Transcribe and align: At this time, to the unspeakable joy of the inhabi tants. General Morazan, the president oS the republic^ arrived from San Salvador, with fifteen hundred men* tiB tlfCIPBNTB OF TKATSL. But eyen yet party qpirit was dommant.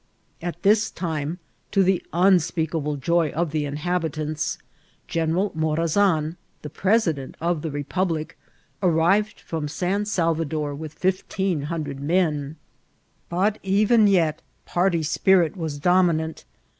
At 0.41 0.63
this 0.63 0.89
time, 0.89 1.37
to 1.69 1.83
the 1.83 2.01
unspeakable 2.11 2.95
joy 2.95 3.29
of 3.33 3.51
the 3.51 3.65
inhabi 3.65 4.11
tants. 4.11 4.57
General 5.07 5.51
Morazan, 5.55 6.37
the 6.63 6.71
president 6.71 7.37
oS 7.39 7.61
the 7.61 7.69
republic^ 7.69 8.31
arrived 8.81 9.39
from 9.39 9.67
San 9.67 10.05
Salvador, 10.05 10.73
with 10.73 10.93
fifteen 10.93 11.61
hundred 11.69 11.99
men* 11.99 12.55
tiB 13.29 13.35
tlfCIPBNTB 13.35 13.47
OF 13.47 13.53
TKATSL. 13.53 13.57
But 13.59 13.63
eyen 13.91 14.07
yet 14.09 14.41
party 14.65 15.01
qpirit 15.01 15.55
was 15.55 15.79
dommant. 15.79 16.45